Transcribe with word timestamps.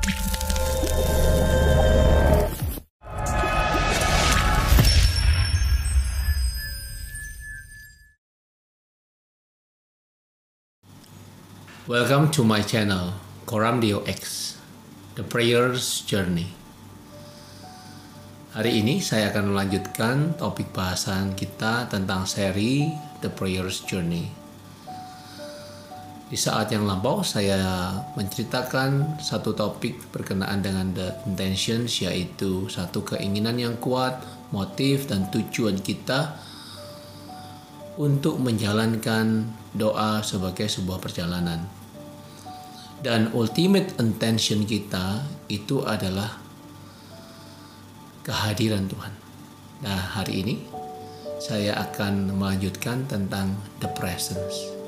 Welcome 0.00 0.16
to 12.32 12.48
my 12.48 12.64
channel, 12.64 13.12
Koramdio 13.44 14.00
X, 14.08 14.56
The 15.20 15.20
Prayer's 15.20 16.00
Journey. 16.08 16.48
Hari 18.56 18.80
ini 18.80 19.04
saya 19.04 19.28
akan 19.28 19.52
melanjutkan 19.52 20.32
topik 20.40 20.72
bahasan 20.72 21.36
kita 21.36 21.92
tentang 21.92 22.24
seri 22.24 22.88
The 23.20 23.28
Prayer's 23.28 23.84
Journey. 23.84 24.32
Di 26.30 26.38
saat 26.38 26.70
yang 26.70 26.86
lampau 26.86 27.26
saya 27.26 27.90
menceritakan 28.14 29.18
satu 29.18 29.50
topik 29.50 30.14
berkenaan 30.14 30.62
dengan 30.62 30.94
the 30.94 31.10
intentions 31.26 31.98
yaitu 32.06 32.70
satu 32.70 33.02
keinginan 33.02 33.58
yang 33.58 33.74
kuat, 33.82 34.22
motif 34.54 35.10
dan 35.10 35.26
tujuan 35.34 35.82
kita 35.82 36.38
untuk 37.98 38.38
menjalankan 38.38 39.50
doa 39.74 40.22
sebagai 40.22 40.70
sebuah 40.70 41.02
perjalanan 41.02 41.80
dan 43.00 43.32
ultimate 43.32 43.96
intention 43.96 44.68
kita 44.68 45.24
itu 45.48 45.80
adalah 45.84 46.36
kehadiran 48.24 48.84
Tuhan. 48.86 49.12
Nah, 49.80 50.00
hari 50.20 50.44
ini 50.44 50.54
saya 51.40 51.80
akan 51.80 52.36
melanjutkan 52.36 53.08
tentang 53.08 53.56
the 53.80 53.88
presence. 53.96 54.79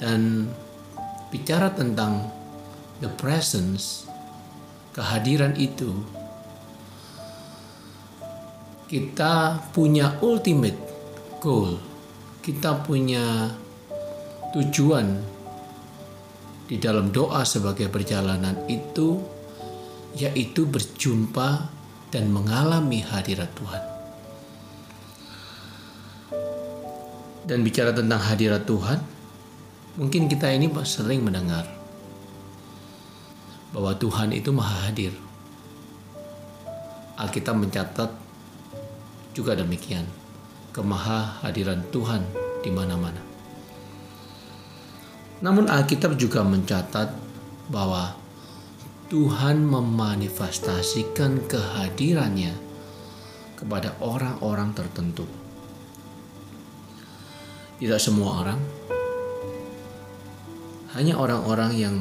Dan 0.00 0.48
bicara 1.28 1.68
tentang 1.76 2.24
the 3.04 3.12
presence, 3.20 4.08
kehadiran 4.96 5.52
itu 5.60 5.92
kita 8.88 9.60
punya 9.76 10.16
ultimate 10.24 10.80
goal. 11.38 11.78
Kita 12.40 12.80
punya 12.80 13.52
tujuan 14.56 15.20
di 16.66 16.80
dalam 16.80 17.14
doa 17.14 17.44
sebagai 17.46 17.86
perjalanan 17.86 18.66
itu 18.66 19.20
yaitu 20.18 20.66
berjumpa 20.66 21.70
dan 22.10 22.34
mengalami 22.34 23.04
hadirat 23.06 23.50
Tuhan. 23.54 23.82
Dan 27.46 27.62
bicara 27.62 27.94
tentang 27.94 28.18
hadirat 28.22 28.66
Tuhan, 28.66 28.98
mungkin 30.00 30.32
kita 30.32 30.48
ini 30.48 30.72
sering 30.88 31.20
mendengar 31.20 31.68
bahwa 33.76 33.92
Tuhan 34.00 34.32
itu 34.32 34.48
maha 34.48 34.88
hadir. 34.88 35.12
Alkitab 37.20 37.60
mencatat 37.60 38.08
juga 39.36 39.52
demikian, 39.52 40.08
kemaha 40.72 41.44
hadiran 41.44 41.84
Tuhan 41.92 42.24
di 42.64 42.72
mana-mana. 42.72 43.20
Namun 45.44 45.68
Alkitab 45.68 46.16
juga 46.16 46.40
mencatat 46.48 47.12
bahwa 47.68 48.16
Tuhan 49.12 49.68
memanifestasikan 49.68 51.44
kehadirannya 51.44 52.56
kepada 53.52 54.00
orang-orang 54.00 54.72
tertentu. 54.72 55.28
Tidak 57.80 58.00
semua 58.00 58.44
orang, 58.44 58.60
hanya 60.98 61.14
orang-orang 61.14 61.72
yang 61.78 61.96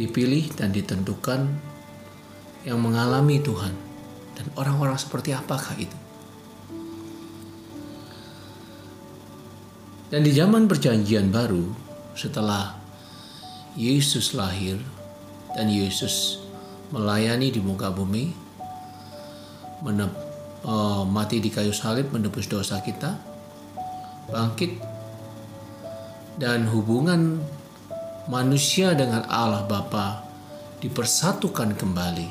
dipilih 0.00 0.48
dan 0.56 0.72
ditentukan 0.72 1.44
yang 2.64 2.80
mengalami 2.80 3.40
Tuhan. 3.40 3.76
Dan 4.36 4.46
orang-orang 4.56 4.96
seperti 4.96 5.36
apakah 5.36 5.76
itu? 5.76 5.98
Dan 10.10 10.26
di 10.26 10.32
zaman 10.32 10.66
perjanjian 10.66 11.28
baru, 11.28 11.70
setelah 12.18 12.74
Yesus 13.78 14.34
lahir 14.34 14.80
dan 15.54 15.70
Yesus 15.70 16.42
melayani 16.90 17.54
di 17.54 17.62
muka 17.62 17.94
bumi, 17.94 18.34
menep, 19.86 20.10
uh, 20.66 21.06
mati 21.06 21.38
di 21.38 21.52
kayu 21.52 21.70
salib 21.70 22.10
menebus 22.10 22.50
dosa 22.50 22.82
kita, 22.82 23.14
bangkit, 24.34 24.89
dan 26.40 26.64
hubungan 26.72 27.36
manusia 28.32 28.96
dengan 28.96 29.28
Allah 29.28 29.68
Bapa 29.68 30.24
dipersatukan 30.80 31.76
kembali, 31.76 32.28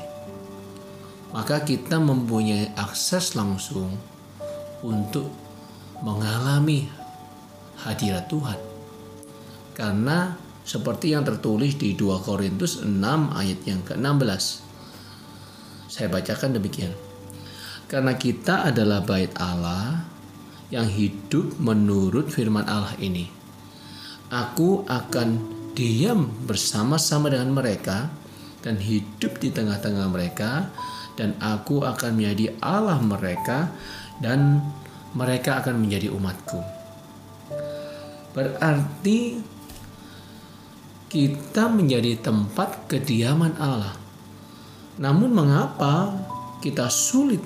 maka 1.30 1.62
kita 1.62 2.02
mempunyai 2.02 2.74
akses 2.74 3.38
langsung 3.38 3.94
untuk 4.82 5.30
mengalami 6.02 6.90
hadirat 7.86 8.26
Tuhan. 8.26 8.58
Karena 9.78 10.34
seperti 10.66 11.14
yang 11.14 11.22
tertulis 11.22 11.78
di 11.78 11.94
2 11.94 12.26
Korintus 12.26 12.82
6 12.82 12.90
ayat 13.30 13.60
yang 13.62 13.80
ke-16. 13.86 14.66
Saya 15.86 16.10
bacakan 16.10 16.58
demikian. 16.58 16.92
Karena 17.86 18.14
kita 18.14 18.70
adalah 18.70 19.02
bait 19.02 19.30
Allah 19.38 20.02
yang 20.70 20.86
hidup 20.86 21.58
menurut 21.58 22.30
firman 22.30 22.66
Allah 22.66 22.94
ini. 23.02 23.39
Aku 24.30 24.86
akan 24.86 25.42
diam 25.74 26.30
bersama-sama 26.46 27.34
dengan 27.34 27.50
mereka 27.50 28.06
dan 28.62 28.78
hidup 28.78 29.42
di 29.42 29.50
tengah-tengah 29.50 30.06
mereka 30.06 30.70
dan 31.18 31.34
aku 31.42 31.82
akan 31.82 32.14
menjadi 32.14 32.54
Allah 32.62 33.02
mereka 33.02 33.74
dan 34.22 34.62
mereka 35.18 35.58
akan 35.58 35.82
menjadi 35.82 36.14
umatku. 36.14 36.62
Berarti 38.30 39.42
kita 41.10 41.66
menjadi 41.66 42.14
tempat 42.22 42.86
kediaman 42.86 43.58
Allah. 43.58 43.98
Namun 45.02 45.34
mengapa 45.34 46.14
kita 46.62 46.86
sulit 46.86 47.42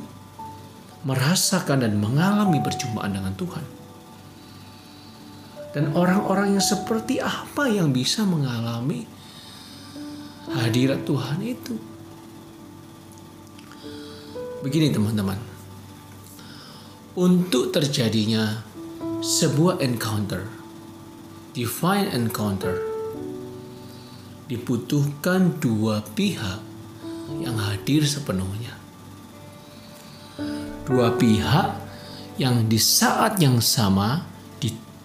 merasakan 1.09 1.81
dan 1.81 1.97
mengalami 1.97 2.61
perjumpaan 2.61 3.17
dengan 3.17 3.33
Tuhan? 3.33 3.74
Dan 5.75 5.91
orang-orang 5.91 6.55
yang 6.55 6.63
seperti 6.63 7.19
apa 7.19 7.67
yang 7.67 7.91
bisa 7.91 8.23
mengalami 8.23 9.03
hadirat 10.55 11.03
Tuhan 11.03 11.43
itu? 11.43 11.75
Begini 14.63 14.95
teman-teman. 14.95 15.37
Untuk 17.19 17.75
terjadinya 17.75 18.63
sebuah 19.19 19.83
encounter 19.83 20.65
divine 21.55 22.11
encounter 22.11 22.75
dibutuhkan 24.51 25.55
dua 25.63 26.03
pihak 26.03 26.59
yang 27.39 27.57
hadir 27.57 28.03
sepenuhnya. 28.03 28.75
Dua 30.85 31.15
pihak 31.15 31.79
yang 32.37 32.67
di 32.67 32.77
saat 32.77 33.39
yang 33.39 33.63
sama, 33.63 34.27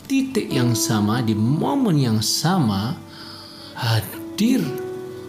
titik 0.10 0.50
yang 0.50 0.74
sama, 0.74 1.22
di 1.22 1.38
momen 1.38 2.02
yang 2.02 2.20
sama 2.26 2.98
hadir 3.78 4.66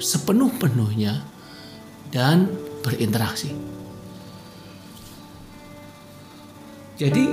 sepenuh-penuhnya 0.00 1.20
dan 2.08 2.48
berinteraksi. 2.80 3.52
Jadi 6.96 7.28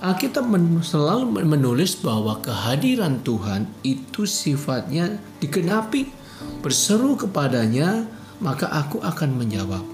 Alkitab 0.00 0.48
selalu 0.80 1.44
menulis 1.44 1.92
bahwa 2.00 2.40
kehadiran 2.42 3.22
Tuhan 3.22 3.70
itu 3.86 4.26
sifatnya 4.26 5.20
digenapi. 5.38 6.08
Berseru 6.64 7.20
kepadanya, 7.20 8.08
maka 8.40 8.64
aku 8.72 8.96
akan 9.04 9.36
menjawab. 9.36 9.84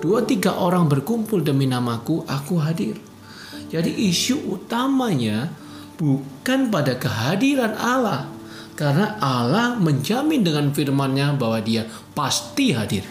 Dua 0.00 0.24
tiga 0.24 0.56
orang 0.56 0.88
berkumpul 0.88 1.44
demi 1.44 1.68
namaku, 1.68 2.24
aku 2.24 2.56
hadir. 2.56 2.96
Jadi 3.66 3.90
isu 4.10 4.54
utamanya 4.54 5.50
bukan 5.98 6.70
pada 6.70 6.94
kehadiran 6.94 7.74
Allah. 7.74 8.30
Karena 8.76 9.16
Allah 9.16 9.74
menjamin 9.80 10.44
dengan 10.44 10.68
firman-Nya 10.68 11.32
bahwa 11.40 11.64
dia 11.64 11.88
pasti 12.12 12.76
hadir. 12.76 13.08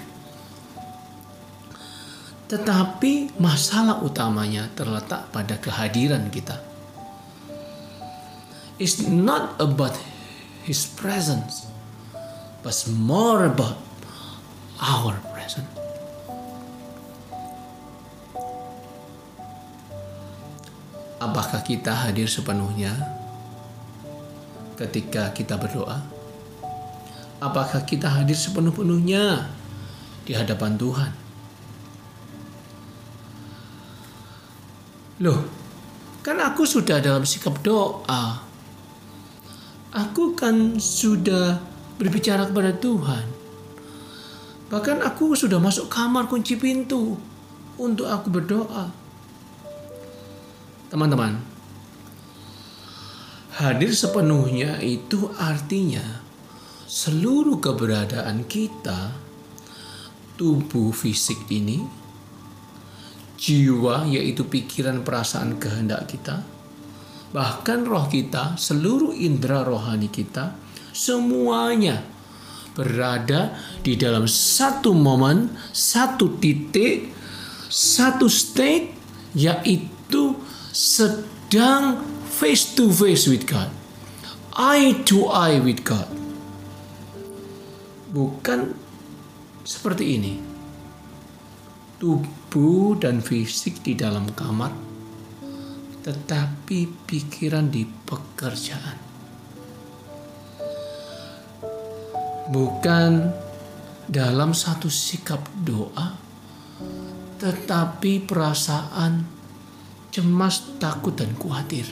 Tetapi 2.45 3.41
masalah 3.41 4.05
utamanya 4.05 4.69
terletak 4.77 5.33
pada 5.33 5.57
kehadiran 5.57 6.29
kita. 6.29 6.61
It's 8.77 9.01
not 9.09 9.57
about 9.57 9.97
his 10.67 10.85
presence, 10.85 11.65
but 12.61 12.77
more 12.91 13.49
about 13.49 13.81
our 14.77 15.17
Apakah 21.25 21.65
kita 21.65 21.89
hadir 21.89 22.29
sepenuhnya 22.29 22.93
ketika 24.77 25.33
kita 25.33 25.57
berdoa? 25.57 26.05
Apakah 27.41 27.81
kita 27.81 28.05
hadir 28.13 28.37
sepenuh-penuhnya 28.37 29.49
di 30.21 30.37
hadapan 30.37 30.77
Tuhan? 30.77 31.11
Loh, 35.25 35.41
kan 36.21 36.37
aku 36.45 36.61
sudah 36.61 37.01
dalam 37.01 37.25
sikap 37.25 37.57
doa. 37.65 38.45
Aku 39.97 40.37
kan 40.37 40.77
sudah 40.77 41.57
berbicara 41.97 42.45
kepada 42.45 42.69
Tuhan. 42.77 43.25
Bahkan 44.69 45.01
aku 45.01 45.33
sudah 45.33 45.57
masuk 45.57 45.89
kamar 45.89 46.29
kunci 46.29 46.53
pintu 46.53 47.17
untuk 47.81 48.05
aku 48.05 48.29
berdoa. 48.29 49.04
Teman-teman, 50.95 51.35
hadir 53.59 53.91
sepenuhnya 53.91 54.79
itu 54.79 55.27
artinya 55.35 56.23
seluruh 56.87 57.59
keberadaan 57.59 58.47
kita, 58.47 59.11
tubuh 60.39 60.95
fisik 60.95 61.51
ini, 61.51 61.83
jiwa 63.35 64.07
yaitu 64.07 64.47
pikiran, 64.47 65.03
perasaan, 65.03 65.59
kehendak 65.59 66.07
kita, 66.07 66.47
bahkan 67.35 67.83
roh 67.83 68.07
kita, 68.07 68.55
seluruh 68.55 69.11
indera 69.19 69.67
rohani 69.67 70.07
kita, 70.07 70.55
semuanya 70.95 72.07
berada 72.71 73.51
di 73.83 73.99
dalam 73.99 74.31
satu 74.31 74.95
momen, 74.95 75.51
satu 75.75 76.39
titik, 76.39 77.11
satu 77.67 78.31
state, 78.31 78.95
yaitu 79.35 79.94
sedang 80.75 82.03
face 82.27 82.75
to 82.75 82.91
face 82.91 83.31
with 83.31 83.47
God, 83.47 83.71
eye 84.59 84.99
to 85.07 85.31
eye 85.31 85.63
with 85.63 85.87
God 85.87 86.25
bukan 88.15 88.71
seperti 89.67 90.15
ini. 90.15 90.33
Tubuh 91.99 92.95
dan 92.95 93.19
fisik 93.19 93.83
di 93.83 93.99
dalam 93.99 94.31
kamar, 94.31 94.71
tetapi 96.07 96.87
pikiran 97.03 97.67
di 97.67 97.83
pekerjaan. 97.83 99.03
Bukan 102.47 103.11
dalam 104.07 104.55
satu 104.55 104.87
sikap 104.87 105.43
doa, 105.65 106.15
tetapi 107.41 108.23
perasaan 108.23 109.34
cemas, 110.15 110.63
takut, 110.79 111.11
dan 111.11 111.35
khawatir. 111.35 111.83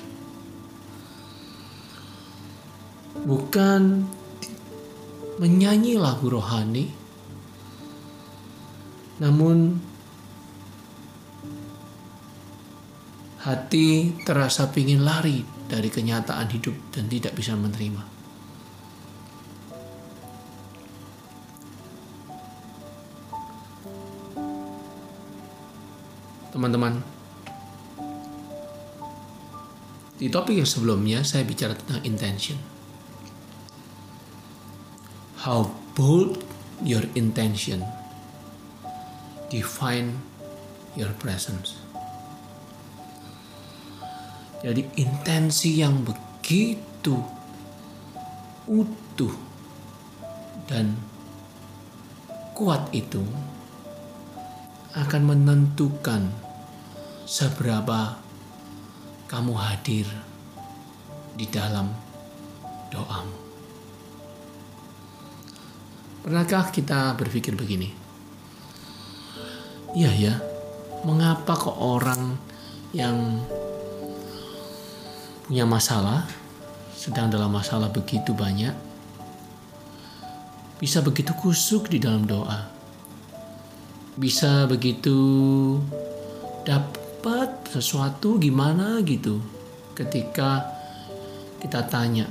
Bukan 3.28 4.08
menyanyi 5.44 6.00
lagu 6.00 6.32
rohani, 6.32 6.88
namun 9.20 9.76
hati 13.44 14.16
terasa 14.24 14.72
ingin 14.72 15.04
lari 15.04 15.44
dari 15.68 15.92
kenyataan 15.92 16.48
hidup 16.48 16.96
dan 16.96 17.12
tidak 17.12 17.36
bisa 17.36 17.60
menerima. 17.60 18.08
Teman-teman, 26.56 27.13
di 30.24 30.32
topik 30.32 30.56
yang 30.56 30.70
sebelumnya 30.70 31.20
saya 31.28 31.44
bicara 31.44 31.76
tentang 31.76 32.00
intention 32.08 32.56
how 35.44 35.68
bold 36.00 36.40
your 36.80 37.04
intention 37.20 37.84
define 39.52 40.24
your 40.96 41.12
presence. 41.20 41.76
Jadi 44.64 44.88
intensi 44.96 45.84
yang 45.84 46.08
begitu 46.08 47.20
utuh 48.64 49.36
dan 50.72 50.96
kuat 52.56 52.88
itu 52.96 53.20
akan 54.96 55.22
menentukan 55.28 56.32
seberapa 57.28 58.23
kamu 59.28 59.54
hadir 59.56 60.08
di 61.34 61.46
dalam 61.50 61.90
doamu. 62.94 63.38
Pernahkah 66.24 66.72
kita 66.72 67.20
berpikir 67.20 67.52
begini? 67.58 67.92
Iya 69.94 70.12
ya, 70.16 70.34
mengapa 71.04 71.54
kok 71.54 71.78
orang 71.78 72.40
yang 72.96 73.44
punya 75.44 75.68
masalah, 75.68 76.24
sedang 76.96 77.28
dalam 77.28 77.52
masalah 77.52 77.92
begitu 77.92 78.32
banyak, 78.32 78.72
bisa 80.80 81.04
begitu 81.04 81.36
kusuk 81.36 81.92
di 81.92 82.00
dalam 82.00 82.24
doa, 82.24 82.72
bisa 84.16 84.64
begitu 84.66 85.20
dapat 86.64 87.03
sesuatu 87.74 88.36
gimana 88.38 89.00
gitu 89.02 89.40
ketika 89.96 90.68
kita 91.58 91.88
tanya, 91.88 92.28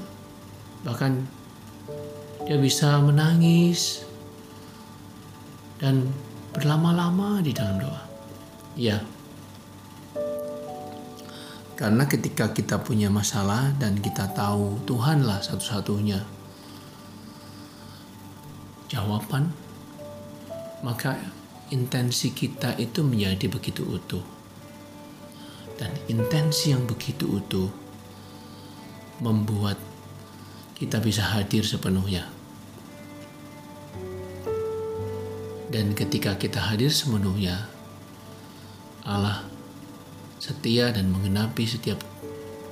bahkan 0.84 1.24
dia 2.44 2.58
bisa 2.60 3.00
menangis 3.00 4.04
dan 5.80 6.06
berlama-lama 6.52 7.40
di 7.40 7.50
dalam 7.50 7.80
doa. 7.80 8.02
Ya. 8.76 9.00
Karena 11.74 12.06
ketika 12.06 12.54
kita 12.54 12.78
punya 12.78 13.10
masalah 13.10 13.74
dan 13.80 13.98
kita 13.98 14.30
tahu 14.30 14.78
Tuhanlah 14.86 15.42
satu-satunya 15.42 16.22
jawaban, 18.92 19.50
maka 20.86 21.18
intensi 21.72 22.30
kita 22.36 22.76
itu 22.76 23.00
menjadi 23.02 23.48
begitu 23.48 23.82
utuh. 23.82 24.31
Dan 25.82 25.90
intensi 26.06 26.70
yang 26.70 26.87
begitu 26.87 27.26
utuh 27.26 27.67
membuat 29.19 29.74
kita 30.79 31.03
bisa 31.03 31.27
hadir 31.27 31.67
sepenuhnya. 31.67 32.31
Dan 35.74 35.98
ketika 35.98 36.39
kita 36.39 36.62
hadir 36.62 36.94
sepenuhnya, 36.94 37.67
Allah 39.03 39.43
setia 40.39 40.94
dan 40.94 41.10
mengenapi 41.10 41.67
setiap 41.67 41.98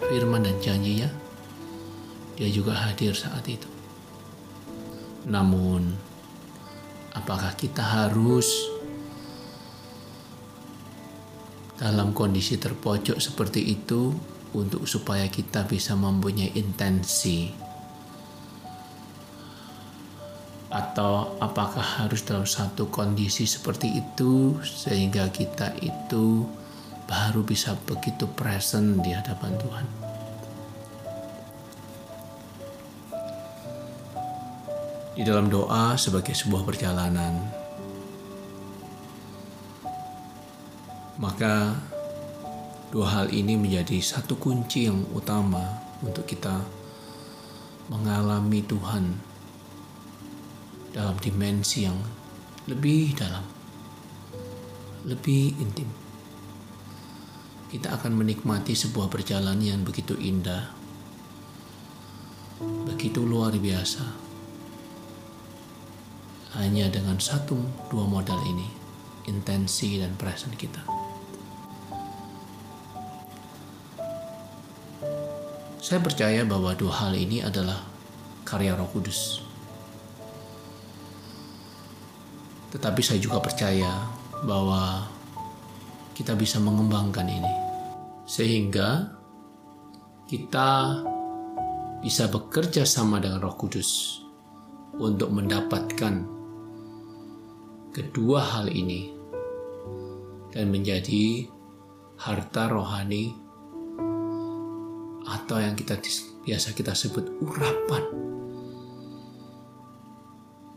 firman 0.07 0.47
dan 0.47 0.55
janjinya, 0.63 1.11
dia 2.39 2.47
juga 2.47 2.79
hadir 2.79 3.11
saat 3.19 3.43
itu. 3.51 3.67
Namun, 5.27 5.99
apakah 7.11 7.59
kita 7.59 7.83
harus 7.83 8.71
dalam 11.81 12.13
kondisi 12.13 12.61
terpojok 12.61 13.17
seperti 13.17 13.65
itu 13.65 14.13
untuk 14.53 14.85
supaya 14.85 15.25
kita 15.33 15.65
bisa 15.65 15.97
mempunyai 15.97 16.53
intensi 16.53 17.49
atau 20.71 21.41
apakah 21.43 22.05
harus 22.05 22.23
dalam 22.23 22.47
satu 22.47 22.93
kondisi 22.93 23.43
seperti 23.43 23.91
itu 23.97 24.61
sehingga 24.63 25.27
kita 25.33 25.75
itu 25.83 26.47
baru 27.11 27.43
bisa 27.43 27.75
begitu 27.89 28.29
present 28.31 29.03
di 29.03 29.11
hadapan 29.11 29.51
Tuhan. 29.59 29.87
Di 35.19 35.27
dalam 35.27 35.51
doa 35.51 35.99
sebagai 35.99 36.39
sebuah 36.39 36.63
perjalanan, 36.63 37.60
maka 41.21 41.77
dua 42.89 43.07
hal 43.07 43.27
ini 43.31 43.55
menjadi 43.55 44.01
satu 44.01 44.41
kunci 44.41 44.89
yang 44.89 45.05
utama 45.13 45.63
untuk 46.01 46.25
kita 46.25 46.65
mengalami 47.93 48.65
Tuhan 48.65 49.05
dalam 50.91 51.15
dimensi 51.21 51.87
yang 51.87 51.95
lebih 52.67 53.15
dalam, 53.15 53.45
lebih 55.07 55.55
intim. 55.61 55.87
Kita 57.71 57.95
akan 57.95 58.19
menikmati 58.19 58.75
sebuah 58.75 59.07
perjalanan 59.07 59.63
yang 59.63 59.87
begitu 59.87 60.19
indah, 60.19 60.75
begitu 62.91 63.23
luar 63.23 63.55
biasa. 63.55 64.33
Hanya 66.59 66.91
dengan 66.91 67.23
satu 67.23 67.55
dua 67.87 68.11
modal 68.11 68.43
ini, 68.43 68.67
intensi 69.31 70.03
dan 70.03 70.19
present 70.19 70.59
kita. 70.59 71.00
Saya 75.81 75.97
percaya 76.05 76.45
bahwa 76.45 76.77
dua 76.77 76.93
hal 76.93 77.17
ini 77.17 77.41
adalah 77.41 77.81
karya 78.45 78.77
Roh 78.77 78.85
Kudus. 78.93 79.41
Tetapi 82.69 83.01
saya 83.01 83.17
juga 83.17 83.41
percaya 83.41 83.89
bahwa 84.45 85.09
kita 86.13 86.37
bisa 86.37 86.61
mengembangkan 86.61 87.25
ini 87.25 87.53
sehingga 88.29 89.09
kita 90.29 91.01
bisa 92.05 92.29
bekerja 92.29 92.85
sama 92.85 93.17
dengan 93.17 93.41
Roh 93.41 93.57
Kudus 93.57 94.21
untuk 95.01 95.33
mendapatkan 95.33 96.29
kedua 97.97 98.41
hal 98.45 98.69
ini 98.69 99.17
dan 100.53 100.69
menjadi 100.69 101.49
harta 102.21 102.69
rohani 102.69 103.33
atau 105.51 105.59
yang 105.59 105.75
kita 105.75 105.99
biasa 106.47 106.79
kita 106.79 106.95
sebut 106.95 107.27
urapan 107.43 108.07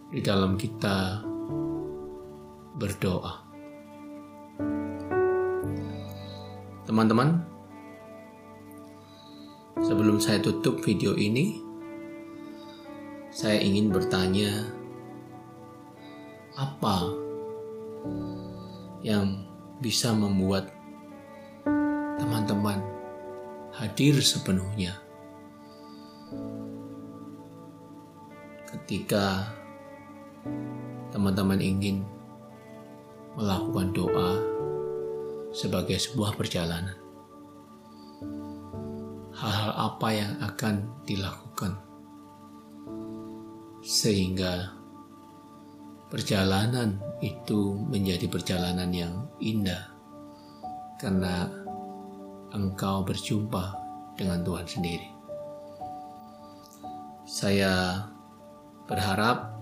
di 0.10 0.18
dalam 0.18 0.58
kita 0.58 1.22
berdoa. 2.82 3.38
Teman-teman, 6.90 7.38
sebelum 9.78 10.18
saya 10.18 10.42
tutup 10.42 10.82
video 10.82 11.14
ini, 11.22 11.62
saya 13.30 13.62
ingin 13.62 13.94
bertanya 13.94 14.74
apa 16.58 17.14
yang 19.06 19.46
bisa 19.86 20.18
membuat 20.18 20.74
teman-teman 22.18 22.93
hadir 23.74 24.22
sepenuhnya 24.22 24.94
ketika 28.70 29.50
teman-teman 31.10 31.62
ingin 31.62 32.06
melakukan 33.34 33.94
doa 33.94 34.38
sebagai 35.54 35.98
sebuah 35.98 36.34
perjalanan. 36.38 36.98
Hal-hal 39.34 39.72
apa 39.74 40.08
yang 40.14 40.34
akan 40.42 40.76
dilakukan 41.06 41.74
sehingga 43.84 44.72
perjalanan 46.08 47.02
itu 47.20 47.76
menjadi 47.90 48.30
perjalanan 48.30 48.90
yang 48.94 49.14
indah 49.42 49.92
karena 51.02 51.63
engkau 52.54 53.02
berjumpa 53.02 53.74
dengan 54.16 54.46
Tuhan 54.46 54.66
sendiri. 54.70 55.10
Saya 57.26 58.06
berharap 58.86 59.58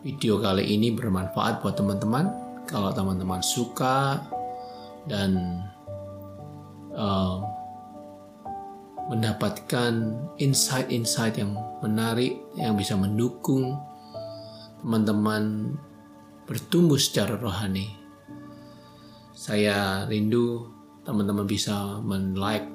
video 0.00 0.40
kali 0.40 0.64
ini 0.64 0.94
bermanfaat 0.94 1.60
buat 1.60 1.76
teman-teman. 1.76 2.30
Kalau 2.70 2.94
teman-teman 2.94 3.42
suka 3.42 4.22
dan 5.10 5.60
uh, 6.94 7.42
mendapatkan 9.10 10.14
insight-insight 10.38 11.42
yang 11.42 11.58
menarik 11.82 12.38
yang 12.54 12.78
bisa 12.78 12.94
mendukung 12.94 13.74
teman-teman 14.80 15.74
bertumbuh 16.46 16.96
secara 16.96 17.34
rohani. 17.36 17.99
Saya 19.40 20.04
rindu 20.04 20.68
teman-teman 21.00 21.48
bisa 21.48 21.96
men-like 22.04 22.68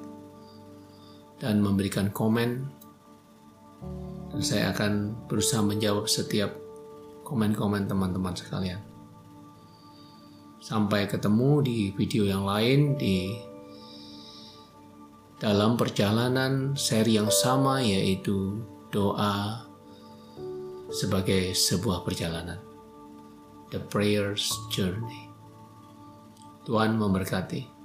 dan 1.38 1.62
memberikan 1.62 2.10
komen 2.10 2.66
dan 4.34 4.42
saya 4.42 4.74
akan 4.74 5.14
berusaha 5.30 5.62
menjawab 5.62 6.10
setiap 6.10 6.50
komen-komen 7.22 7.86
teman-teman 7.86 8.34
sekalian. 8.34 8.82
Sampai 10.58 11.06
ketemu 11.06 11.62
di 11.62 11.78
video 11.94 12.26
yang 12.26 12.42
lain 12.42 12.98
di 12.98 13.30
dalam 15.38 15.78
perjalanan 15.78 16.74
seri 16.74 17.14
yang 17.14 17.30
sama 17.30 17.78
yaitu 17.78 18.58
doa 18.90 19.70
sebagai 20.90 21.54
sebuah 21.54 22.02
perjalanan. 22.02 22.58
The 23.70 23.78
Prayer's 23.86 24.50
Journey. 24.74 25.35
Tuhan 26.66 26.98
memberkati. 26.98 27.75